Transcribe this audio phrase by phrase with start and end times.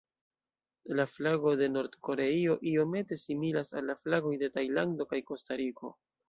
[0.99, 5.93] La flago de Nord-Koreio iomete similas al la flagoj de Tajlando kaj Kostariko.